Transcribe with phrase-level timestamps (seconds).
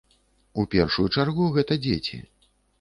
[0.61, 2.23] У першую чаргу гэта дзеці.